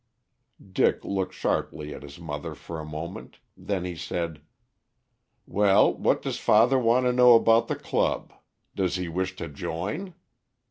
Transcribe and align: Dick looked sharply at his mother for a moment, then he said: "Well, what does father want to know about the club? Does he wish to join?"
Dick 0.71 1.05
looked 1.05 1.35
sharply 1.35 1.93
at 1.93 2.01
his 2.01 2.19
mother 2.19 2.55
for 2.55 2.79
a 2.79 2.83
moment, 2.85 3.37
then 3.55 3.85
he 3.85 3.95
said: 3.95 4.41
"Well, 5.45 5.93
what 5.93 6.23
does 6.23 6.39
father 6.39 6.79
want 6.79 7.05
to 7.05 7.13
know 7.13 7.35
about 7.35 7.67
the 7.67 7.75
club? 7.75 8.33
Does 8.75 8.95
he 8.95 9.07
wish 9.07 9.35
to 9.35 9.47
join?" 9.47 10.15